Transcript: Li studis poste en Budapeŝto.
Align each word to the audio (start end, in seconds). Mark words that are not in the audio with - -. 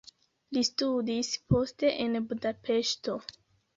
Li 0.55 0.61
studis 0.69 1.29
poste 1.55 1.93
en 2.07 2.17
Budapeŝto. 2.33 3.19